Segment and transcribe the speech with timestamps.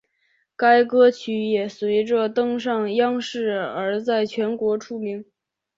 [0.55, 5.23] 该歌曲也随着登上央视而在全国出名。